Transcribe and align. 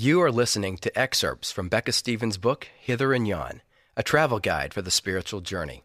You 0.00 0.22
are 0.22 0.30
listening 0.30 0.78
to 0.78 0.96
excerpts 0.96 1.50
from 1.50 1.68
Becca 1.68 1.90
Stevens' 1.90 2.38
book, 2.38 2.68
Hither 2.78 3.12
and 3.12 3.26
Yon, 3.26 3.62
a 3.96 4.04
travel 4.04 4.38
guide 4.38 4.72
for 4.72 4.80
the 4.80 4.92
spiritual 4.92 5.40
journey. 5.40 5.82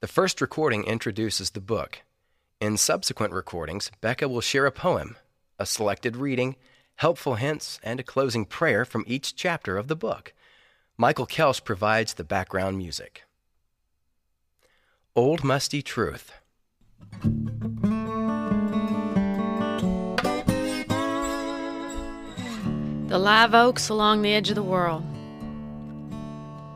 The 0.00 0.06
first 0.06 0.40
recording 0.40 0.84
introduces 0.84 1.50
the 1.50 1.60
book. 1.60 1.98
In 2.62 2.78
subsequent 2.78 3.34
recordings, 3.34 3.90
Becca 4.00 4.26
will 4.26 4.40
share 4.40 4.64
a 4.64 4.72
poem, 4.72 5.16
a 5.58 5.66
selected 5.66 6.16
reading, 6.16 6.56
helpful 6.94 7.34
hints, 7.34 7.78
and 7.82 8.00
a 8.00 8.02
closing 8.02 8.46
prayer 8.46 8.86
from 8.86 9.04
each 9.06 9.36
chapter 9.36 9.76
of 9.76 9.88
the 9.88 9.96
book. 9.96 10.32
Michael 10.96 11.26
Kelsch 11.26 11.62
provides 11.62 12.14
the 12.14 12.24
background 12.24 12.78
music. 12.78 13.24
Old 15.14 15.44
Musty 15.44 15.82
Truth. 15.82 16.32
The 23.12 23.18
live 23.18 23.52
oaks 23.52 23.90
along 23.90 24.22
the 24.22 24.32
edge 24.32 24.48
of 24.48 24.54
the 24.54 24.62
world 24.62 25.04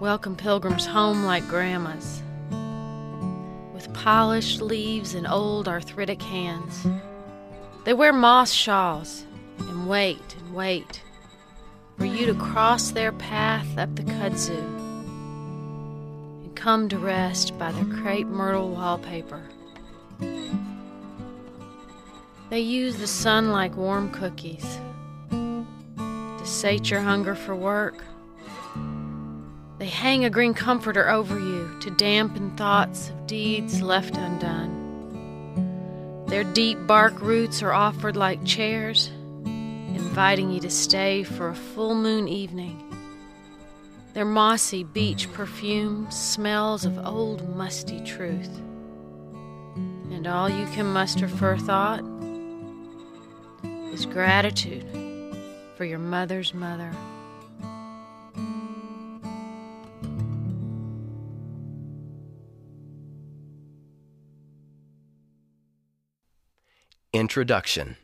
welcome 0.00 0.36
pilgrims 0.36 0.84
home 0.84 1.24
like 1.24 1.48
grandmas 1.48 2.22
with 3.72 3.90
polished 3.94 4.60
leaves 4.60 5.14
and 5.14 5.26
old 5.26 5.66
arthritic 5.66 6.20
hands. 6.20 6.86
They 7.84 7.94
wear 7.94 8.12
moss 8.12 8.52
shawls 8.52 9.24
and 9.60 9.88
wait 9.88 10.36
and 10.38 10.54
wait 10.54 11.00
for 11.96 12.04
you 12.04 12.26
to 12.26 12.34
cross 12.34 12.90
their 12.90 13.12
path 13.12 13.78
up 13.78 13.96
the 13.96 14.02
kudzu 14.02 14.58
and 16.44 16.54
come 16.54 16.90
to 16.90 16.98
rest 16.98 17.58
by 17.58 17.72
their 17.72 17.98
crepe 18.02 18.26
myrtle 18.26 18.68
wallpaper. 18.72 19.42
They 22.50 22.60
use 22.60 22.98
the 22.98 23.06
sun 23.06 23.52
like 23.52 23.74
warm 23.74 24.10
cookies 24.10 24.80
sate 26.46 26.90
your 26.90 27.00
hunger 27.00 27.34
for 27.34 27.54
work. 27.54 28.02
They 29.78 29.86
hang 29.86 30.24
a 30.24 30.30
green 30.30 30.54
comforter 30.54 31.10
over 31.10 31.38
you 31.38 31.76
to 31.80 31.90
dampen 31.90 32.56
thoughts 32.56 33.10
of 33.10 33.26
deeds 33.26 33.82
left 33.82 34.16
undone. 34.16 36.24
Their 36.28 36.44
deep 36.44 36.86
bark 36.86 37.20
roots 37.20 37.62
are 37.62 37.72
offered 37.72 38.16
like 38.16 38.44
chairs, 38.44 39.10
inviting 39.44 40.50
you 40.50 40.60
to 40.60 40.70
stay 40.70 41.24
for 41.24 41.50
a 41.50 41.54
full 41.54 41.94
moon 41.94 42.26
evening. 42.26 42.82
Their 44.14 44.24
mossy 44.24 44.82
beach 44.82 45.30
perfume 45.34 46.10
smells 46.10 46.86
of 46.86 47.04
old 47.04 47.54
musty 47.54 48.02
truth. 48.02 48.62
And 50.10 50.26
all 50.26 50.48
you 50.48 50.64
can 50.68 50.86
muster 50.86 51.28
for 51.28 51.58
thought 51.58 52.02
is 53.92 54.06
gratitude 54.06 55.05
for 55.76 55.84
your 55.84 55.98
mother's 55.98 56.54
mother. 56.54 56.90
Introduction 67.12 67.96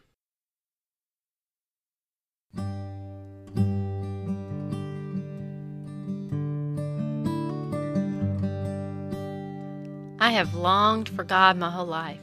I 10.23 10.31
have 10.31 10.55
longed 10.55 11.09
for 11.09 11.25
God 11.25 11.57
my 11.57 11.69
whole 11.69 11.84
life. 11.84 12.20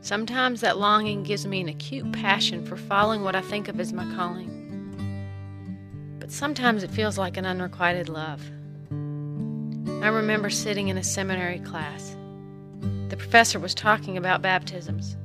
Sometimes 0.00 0.60
that 0.60 0.78
longing 0.78 1.24
gives 1.24 1.44
me 1.44 1.60
an 1.60 1.68
acute 1.68 2.12
passion 2.12 2.64
for 2.64 2.76
following 2.76 3.24
what 3.24 3.34
I 3.34 3.40
think 3.40 3.66
of 3.66 3.80
as 3.80 3.92
my 3.92 4.04
calling. 4.14 4.54
But 6.20 6.30
sometimes 6.30 6.84
it 6.84 6.90
feels 6.90 7.18
like 7.18 7.36
an 7.36 7.44
unrequited 7.44 8.08
love. 8.08 8.40
I 10.02 10.08
remember 10.08 10.50
sitting 10.50 10.86
in 10.86 10.96
a 10.96 11.02
seminary 11.02 11.58
class. 11.58 12.16
The 13.08 13.16
professor 13.16 13.58
was 13.58 13.74
talking 13.74 14.16
about 14.16 14.40
baptisms. 14.40 15.16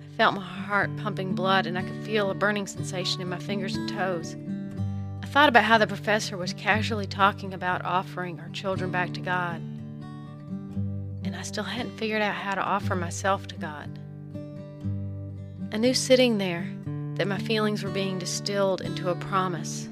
I 0.00 0.16
felt 0.16 0.34
my 0.34 0.42
heart 0.42 0.96
pumping 0.96 1.34
blood 1.34 1.66
and 1.66 1.78
I 1.78 1.82
could 1.82 2.02
feel 2.04 2.30
a 2.30 2.34
burning 2.34 2.66
sensation 2.66 3.20
in 3.20 3.28
my 3.28 3.38
fingers 3.38 3.76
and 3.76 3.90
toes. 3.90 4.36
I 5.22 5.26
thought 5.26 5.50
about 5.50 5.64
how 5.64 5.76
the 5.76 5.86
professor 5.86 6.38
was 6.38 6.54
casually 6.54 7.06
talking 7.06 7.52
about 7.52 7.84
offering 7.84 8.40
our 8.40 8.48
children 8.50 8.90
back 8.90 9.12
to 9.12 9.20
God 9.20 9.60
and 11.24 11.36
I 11.36 11.42
still 11.42 11.64
hadn't 11.64 11.98
figured 11.98 12.22
out 12.22 12.34
how 12.34 12.54
to 12.54 12.62
offer 12.62 12.94
myself 12.94 13.46
to 13.48 13.54
God. 13.56 13.88
I 15.72 15.76
knew 15.78 15.94
sitting 15.94 16.38
there 16.38 16.68
that 17.14 17.28
my 17.28 17.38
feelings 17.38 17.82
were 17.82 17.90
being 17.90 18.18
distilled 18.18 18.80
into 18.80 19.10
a 19.10 19.14
promise 19.14 19.88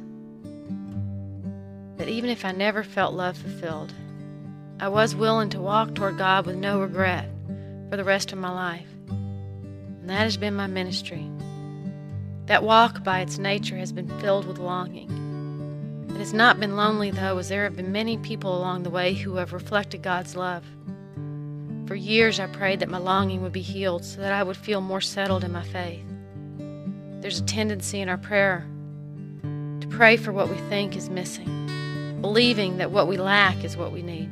that 1.96 2.08
even 2.08 2.30
if 2.30 2.46
I 2.46 2.52
never 2.52 2.82
felt 2.82 3.12
love 3.12 3.36
fulfilled, 3.36 3.92
I 4.80 4.88
was 4.88 5.14
willing 5.14 5.50
to 5.50 5.60
walk 5.60 5.94
toward 5.94 6.16
God 6.16 6.46
with 6.46 6.56
no 6.56 6.80
regret 6.80 7.28
for 7.90 7.98
the 7.98 8.04
rest 8.04 8.32
of 8.32 8.38
my 8.38 8.50
life. 8.50 8.88
And 9.08 10.08
that 10.08 10.20
has 10.20 10.38
been 10.38 10.54
my 10.54 10.66
ministry. 10.66 11.30
That 12.46 12.62
walk, 12.62 13.04
by 13.04 13.20
its 13.20 13.36
nature, 13.36 13.76
has 13.76 13.92
been 13.92 14.08
filled 14.20 14.46
with 14.46 14.58
longing. 14.58 16.06
It 16.08 16.16
has 16.16 16.32
not 16.32 16.58
been 16.58 16.74
lonely, 16.74 17.10
though, 17.10 17.36
as 17.36 17.50
there 17.50 17.64
have 17.64 17.76
been 17.76 17.92
many 17.92 18.16
people 18.16 18.56
along 18.56 18.82
the 18.82 18.90
way 18.90 19.12
who 19.12 19.36
have 19.36 19.52
reflected 19.52 20.02
God's 20.02 20.34
love. 20.34 20.64
For 21.90 21.96
years, 21.96 22.38
I 22.38 22.46
prayed 22.46 22.78
that 22.78 22.88
my 22.88 22.98
longing 22.98 23.42
would 23.42 23.50
be 23.50 23.62
healed 23.62 24.04
so 24.04 24.20
that 24.20 24.32
I 24.32 24.44
would 24.44 24.56
feel 24.56 24.80
more 24.80 25.00
settled 25.00 25.42
in 25.42 25.50
my 25.50 25.64
faith. 25.64 26.06
There's 27.20 27.40
a 27.40 27.44
tendency 27.44 28.00
in 28.00 28.08
our 28.08 28.16
prayer 28.16 28.64
to 29.42 29.88
pray 29.88 30.16
for 30.16 30.30
what 30.30 30.48
we 30.48 30.54
think 30.68 30.94
is 30.94 31.10
missing, 31.10 32.20
believing 32.20 32.76
that 32.76 32.92
what 32.92 33.08
we 33.08 33.16
lack 33.16 33.64
is 33.64 33.76
what 33.76 33.90
we 33.90 34.02
need. 34.02 34.30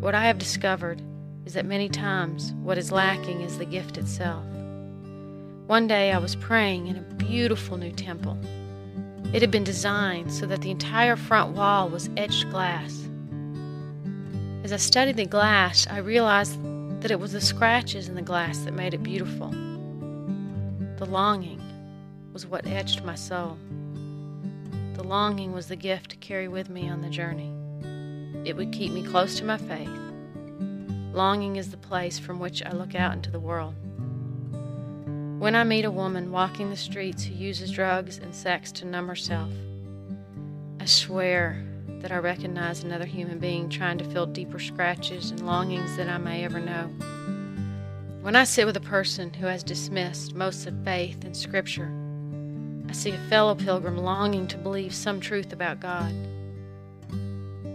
What 0.00 0.16
I 0.16 0.24
have 0.24 0.36
discovered 0.36 1.00
is 1.44 1.52
that 1.52 1.64
many 1.64 1.88
times 1.88 2.52
what 2.54 2.76
is 2.76 2.90
lacking 2.90 3.42
is 3.42 3.58
the 3.58 3.64
gift 3.64 3.96
itself. 3.96 4.44
One 5.68 5.86
day 5.86 6.10
I 6.10 6.18
was 6.18 6.34
praying 6.34 6.88
in 6.88 6.96
a 6.96 7.02
beautiful 7.02 7.76
new 7.76 7.92
temple. 7.92 8.36
It 9.32 9.42
had 9.42 9.52
been 9.52 9.62
designed 9.62 10.32
so 10.32 10.44
that 10.46 10.62
the 10.62 10.72
entire 10.72 11.14
front 11.14 11.54
wall 11.54 11.88
was 11.88 12.10
etched 12.16 12.50
glass 12.50 13.05
as 14.66 14.72
I 14.72 14.78
studied 14.78 15.14
the 15.14 15.26
glass, 15.26 15.86
I 15.88 15.98
realized 15.98 16.60
that 17.00 17.12
it 17.12 17.20
was 17.20 17.30
the 17.30 17.40
scratches 17.40 18.08
in 18.08 18.16
the 18.16 18.20
glass 18.20 18.58
that 18.64 18.74
made 18.74 18.94
it 18.94 19.02
beautiful. 19.04 19.50
The 20.96 21.06
longing 21.06 21.62
was 22.32 22.46
what 22.46 22.66
etched 22.66 23.04
my 23.04 23.14
soul. 23.14 23.58
The 24.94 25.04
longing 25.04 25.52
was 25.52 25.68
the 25.68 25.76
gift 25.76 26.10
to 26.10 26.16
carry 26.16 26.48
with 26.48 26.68
me 26.68 26.88
on 26.88 27.00
the 27.00 27.08
journey. 27.08 27.52
It 28.44 28.56
would 28.56 28.72
keep 28.72 28.90
me 28.90 29.04
close 29.04 29.38
to 29.38 29.44
my 29.44 29.56
faith. 29.56 29.88
Longing 31.12 31.54
is 31.54 31.70
the 31.70 31.76
place 31.76 32.18
from 32.18 32.40
which 32.40 32.60
I 32.64 32.72
look 32.72 32.96
out 32.96 33.12
into 33.12 33.30
the 33.30 33.38
world. 33.38 33.76
When 35.40 35.54
I 35.54 35.62
meet 35.62 35.84
a 35.84 35.92
woman 35.92 36.32
walking 36.32 36.70
the 36.70 36.76
streets 36.76 37.22
who 37.22 37.34
uses 37.34 37.70
drugs 37.70 38.18
and 38.18 38.34
sex 38.34 38.72
to 38.72 38.84
numb 38.84 39.06
herself, 39.06 39.52
I 40.80 40.86
swear 40.86 41.64
that 42.00 42.12
I 42.12 42.18
recognize 42.18 42.84
another 42.84 43.04
human 43.04 43.38
being 43.38 43.68
trying 43.68 43.98
to 43.98 44.04
fill 44.04 44.26
deeper 44.26 44.58
scratches 44.58 45.30
and 45.30 45.44
longings 45.44 45.96
than 45.96 46.08
I 46.08 46.18
may 46.18 46.44
ever 46.44 46.60
know. 46.60 46.90
When 48.22 48.36
I 48.36 48.44
sit 48.44 48.66
with 48.66 48.76
a 48.76 48.80
person 48.80 49.32
who 49.32 49.46
has 49.46 49.62
dismissed 49.62 50.34
most 50.34 50.66
of 50.66 50.84
faith 50.84 51.24
and 51.24 51.36
Scripture, 51.36 51.92
I 52.88 52.92
see 52.92 53.10
a 53.10 53.28
fellow 53.28 53.54
pilgrim 53.54 53.98
longing 53.98 54.46
to 54.48 54.58
believe 54.58 54.94
some 54.94 55.20
truth 55.20 55.52
about 55.52 55.80
God. 55.80 56.12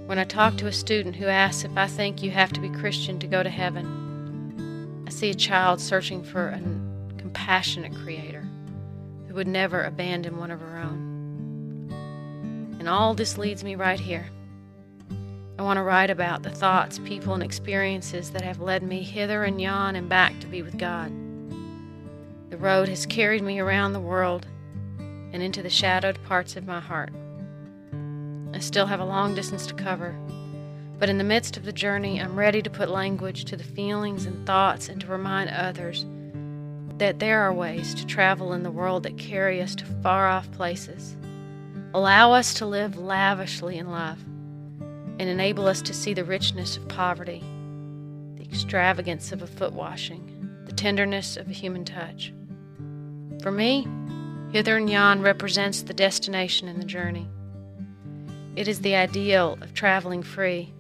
When 0.08 0.20
I 0.20 0.26
talk 0.26 0.58
to 0.58 0.68
a 0.68 0.74
student 0.74 1.16
who 1.16 1.28
asks 1.28 1.64
if 1.64 1.78
I 1.78 1.88
think 1.88 2.22
you 2.22 2.32
have 2.32 2.52
to 2.54 2.60
be 2.60 2.70
Christian 2.70 3.18
to 3.20 3.28
go 3.28 3.44
to 3.44 3.50
heaven, 3.50 5.04
I 5.08 5.10
see 5.10 5.30
a 5.30 5.34
child 5.34 5.80
searching 5.80 6.22
for 6.24 6.50
a 6.50 6.60
compassionate 7.18 7.96
Creator 7.96 8.46
who 9.28 9.34
would 9.36 9.48
never 9.48 9.84
abandon 9.84 10.38
one 10.38 10.52
of 10.52 10.60
her 10.60 10.78
own. 10.78 11.11
And 12.82 12.90
all 12.90 13.14
this 13.14 13.38
leads 13.38 13.64
me 13.64 13.76
right 13.76 14.00
here. 14.00 14.26
I 15.60 15.62
want 15.62 15.78
to 15.78 15.84
write 15.84 16.10
about 16.10 16.42
the 16.42 16.50
thoughts, 16.50 16.98
people, 16.98 17.36
and 17.36 17.44
experiences 17.44 18.32
that 18.32 18.42
have 18.42 18.60
led 18.60 18.82
me 18.82 19.04
hither 19.04 19.44
and 19.44 19.62
yon 19.62 19.96
and 19.96 20.10
back 20.10 20.40
to 20.40 20.48
be 20.48 20.64
with 20.64 20.80
God. 20.80 21.12
The 22.50 22.58
road 22.58 22.90
has 22.90 23.06
carried 23.06 23.44
me 23.44 23.60
around 23.60 23.94
the 23.94 24.00
world 24.00 24.48
and 24.98 25.44
into 25.44 25.62
the 25.62 25.70
shadowed 25.70 26.24
parts 26.24 26.56
of 26.56 26.66
my 26.66 26.80
heart. 26.80 27.14
I 28.52 28.58
still 28.58 28.88
have 28.88 29.00
a 29.00 29.06
long 29.06 29.36
distance 29.36 29.68
to 29.68 29.76
cover, 29.76 30.16
but 30.98 31.08
in 31.08 31.20
the 31.20 31.24
midst 31.24 31.58
of 31.58 31.66
the 31.66 31.72
journey, 31.72 32.20
I'm 32.20 32.36
ready 32.36 32.64
to 32.64 32.70
put 32.72 32.90
language 32.90 33.46
to 33.46 33.56
the 33.56 33.64
feelings 33.64 34.26
and 34.26 34.44
thoughts 34.48 34.90
and 34.90 35.00
to 35.02 35.08
remind 35.08 35.52
others 35.52 36.04
that 36.98 37.20
there 37.20 37.42
are 37.42 37.54
ways 37.54 37.94
to 37.94 38.08
travel 38.08 38.54
in 38.54 38.64
the 38.64 38.72
world 38.72 39.04
that 39.04 39.20
carry 39.20 39.62
us 39.62 39.76
to 39.76 39.86
far 40.02 40.28
off 40.28 40.52
places 40.54 41.16
Allow 41.94 42.32
us 42.32 42.54
to 42.56 42.66
live 42.66 42.98
lavishly 42.98 43.78
in 43.78 43.92
love 43.92 44.18
and 45.20 45.24
enable 45.24 45.68
us 45.68 45.82
to 45.82 45.94
see 45.94 46.14
the 46.14 46.24
richness 46.24 46.78
of 46.78 46.88
poverty, 46.88 47.44
the 48.36 48.44
extravagance 48.44 49.34
of 49.34 49.42
a 49.42 49.48
foot 49.48 49.74
washing, 49.74 50.64
the 50.66 50.72
tenderness 50.72 51.36
of 51.36 51.50
a 51.50 51.54
human 51.54 51.84
touch. 51.84 52.34
For 53.42 53.52
me, 53.52 53.88
Hither 54.54 54.78
and 54.78 54.90
yon 54.90 55.22
represents 55.22 55.82
the 55.82 55.94
destination 55.94 56.70
and 56.70 56.82
the 56.82 56.86
journey. 56.86 57.28
It 58.56 58.70
is 58.70 58.80
the 58.80 58.96
ideal 58.96 59.58
of 59.62 59.74
traveling 59.74 60.24
free, 60.24 60.74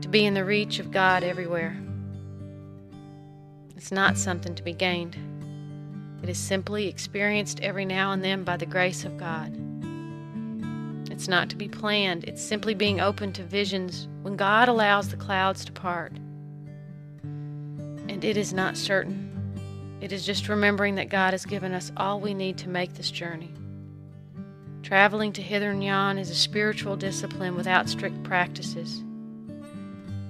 to 0.00 0.08
be 0.08 0.24
in 0.24 0.32
the 0.32 0.44
reach 0.44 0.78
of 0.78 0.90
God 0.90 1.22
everywhere. 1.22 1.78
It's 3.76 3.92
not 3.92 4.16
something 4.16 4.54
to 4.54 4.62
be 4.62 4.72
gained. 4.72 5.16
It 6.22 6.28
is 6.30 6.38
simply 6.38 6.88
experienced 6.88 7.60
every 7.60 7.84
now 7.84 8.12
and 8.12 8.24
then 8.24 8.44
by 8.44 8.56
the 8.56 8.66
grace 8.66 9.04
of 9.04 9.18
God. 9.18 9.67
It's 11.18 11.26
not 11.26 11.50
to 11.50 11.56
be 11.56 11.66
planned, 11.66 12.22
it's 12.28 12.40
simply 12.40 12.74
being 12.74 13.00
open 13.00 13.32
to 13.32 13.42
visions 13.42 14.06
when 14.22 14.36
God 14.36 14.68
allows 14.68 15.08
the 15.08 15.16
clouds 15.16 15.64
to 15.64 15.72
part. 15.72 16.12
And 17.24 18.24
it 18.24 18.36
is 18.36 18.52
not 18.52 18.76
certain. 18.76 19.98
It 20.00 20.12
is 20.12 20.24
just 20.24 20.48
remembering 20.48 20.94
that 20.94 21.08
God 21.08 21.34
has 21.34 21.44
given 21.44 21.72
us 21.72 21.90
all 21.96 22.20
we 22.20 22.34
need 22.34 22.56
to 22.58 22.68
make 22.68 22.94
this 22.94 23.10
journey. 23.10 23.52
Traveling 24.84 25.32
to 25.32 25.42
hither 25.42 25.72
and 25.72 25.82
yon 25.82 26.18
is 26.18 26.30
a 26.30 26.36
spiritual 26.36 26.94
discipline 26.94 27.56
without 27.56 27.88
strict 27.88 28.22
practices. 28.22 29.02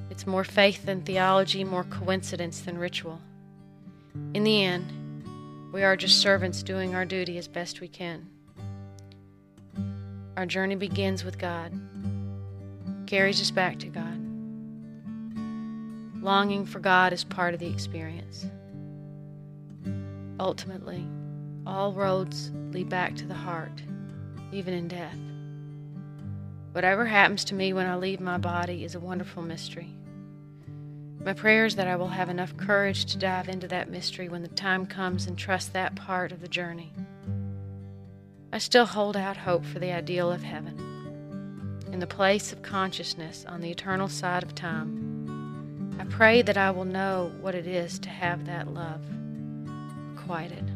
It's 0.08 0.26
more 0.26 0.42
faith 0.42 0.86
than 0.86 1.02
theology, 1.02 1.64
more 1.64 1.84
coincidence 1.84 2.62
than 2.62 2.78
ritual. 2.78 3.20
In 4.32 4.42
the 4.42 4.64
end, 4.64 5.70
we 5.70 5.82
are 5.82 5.96
just 5.96 6.22
servants 6.22 6.62
doing 6.62 6.94
our 6.94 7.04
duty 7.04 7.36
as 7.36 7.46
best 7.46 7.82
we 7.82 7.88
can. 7.88 8.30
Our 10.38 10.46
journey 10.46 10.76
begins 10.76 11.24
with 11.24 11.36
God, 11.36 11.72
carries 13.08 13.40
us 13.40 13.50
back 13.50 13.80
to 13.80 13.88
God. 13.88 14.20
Longing 16.22 16.64
for 16.64 16.78
God 16.78 17.12
is 17.12 17.24
part 17.24 17.54
of 17.54 17.60
the 17.60 17.66
experience. 17.66 18.46
Ultimately, 20.38 21.04
all 21.66 21.92
roads 21.92 22.52
lead 22.70 22.88
back 22.88 23.16
to 23.16 23.26
the 23.26 23.34
heart, 23.34 23.82
even 24.52 24.74
in 24.74 24.86
death. 24.86 25.18
Whatever 26.70 27.04
happens 27.04 27.42
to 27.46 27.56
me 27.56 27.72
when 27.72 27.86
I 27.86 27.96
leave 27.96 28.20
my 28.20 28.38
body 28.38 28.84
is 28.84 28.94
a 28.94 29.00
wonderful 29.00 29.42
mystery. 29.42 29.92
My 31.18 31.32
prayer 31.32 31.64
is 31.64 31.74
that 31.74 31.88
I 31.88 31.96
will 31.96 32.06
have 32.06 32.28
enough 32.28 32.56
courage 32.56 33.06
to 33.06 33.18
dive 33.18 33.48
into 33.48 33.66
that 33.66 33.90
mystery 33.90 34.28
when 34.28 34.42
the 34.42 34.48
time 34.50 34.86
comes 34.86 35.26
and 35.26 35.36
trust 35.36 35.72
that 35.72 35.96
part 35.96 36.30
of 36.30 36.40
the 36.40 36.46
journey. 36.46 36.92
I 38.58 38.60
still 38.60 38.86
hold 38.86 39.16
out 39.16 39.36
hope 39.36 39.64
for 39.64 39.78
the 39.78 39.92
ideal 39.92 40.32
of 40.32 40.42
heaven. 40.42 41.84
In 41.92 42.00
the 42.00 42.08
place 42.08 42.52
of 42.52 42.60
consciousness 42.60 43.44
on 43.46 43.60
the 43.60 43.70
eternal 43.70 44.08
side 44.08 44.42
of 44.42 44.56
time, 44.56 45.96
I 46.00 46.04
pray 46.06 46.42
that 46.42 46.56
I 46.56 46.72
will 46.72 46.84
know 46.84 47.30
what 47.40 47.54
it 47.54 47.68
is 47.68 48.00
to 48.00 48.08
have 48.08 48.46
that 48.46 48.66
love 48.66 49.00
quieted. 50.16 50.72